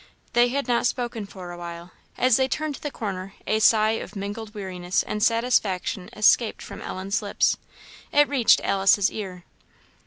They 0.33 0.47
had 0.47 0.67
not 0.67 0.87
spoken 0.87 1.27
for 1.27 1.51
a 1.51 1.59
while; 1.59 1.91
as 2.17 2.35
they 2.37 2.47
turned 2.47 2.73
the 2.73 2.89
corner, 2.89 3.35
a 3.45 3.59
sigh 3.59 3.99
of 4.01 4.15
mingled 4.15 4.55
weariness 4.55 5.03
and 5.03 5.21
satisfaction 5.21 6.09
escaped 6.13 6.63
from 6.63 6.81
Ellen's 6.81 7.21
lips. 7.21 7.55
It 8.11 8.27
reached 8.27 8.61
Alice's 8.63 9.11
ear. 9.11 9.43